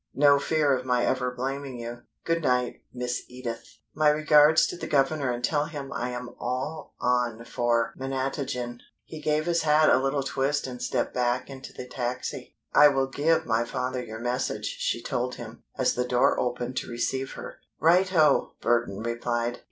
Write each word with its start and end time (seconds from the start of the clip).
No 0.15 0.39
fear 0.39 0.75
of 0.75 0.83
my 0.83 1.05
ever 1.05 1.29
blaming 1.29 1.77
you. 1.77 1.99
Good 2.25 2.41
night, 2.41 2.81
Miss 2.91 3.21
Edith! 3.29 3.77
My 3.93 4.09
regards 4.09 4.65
to 4.65 4.75
the 4.75 4.87
governor 4.87 5.29
and 5.29 5.43
tell 5.43 5.65
him 5.65 5.93
I 5.93 6.09
am 6.09 6.29
all 6.39 6.95
on 6.99 7.45
for 7.45 7.93
Menatogen." 7.95 8.79
He 9.05 9.21
gave 9.21 9.45
his 9.45 9.61
hat 9.61 9.91
a 9.91 9.99
little 10.01 10.23
twist 10.23 10.65
and 10.65 10.81
stepped 10.81 11.13
back 11.13 11.51
into 11.51 11.71
the 11.71 11.85
taxi. 11.87 12.55
"I 12.73 12.87
will 12.87 13.05
give 13.05 13.45
my 13.45 13.63
father 13.63 14.03
your 14.03 14.17
message," 14.19 14.65
she 14.79 15.03
told 15.03 15.35
him, 15.35 15.61
as 15.77 15.93
the 15.93 16.07
door 16.07 16.39
opened 16.39 16.77
to 16.77 16.89
receive 16.89 17.33
her. 17.33 17.59
"Righto!" 17.79 18.55
Burton 18.59 19.01
replied. 19.03 19.59